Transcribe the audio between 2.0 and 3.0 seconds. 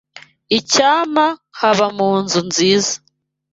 nzu nziza.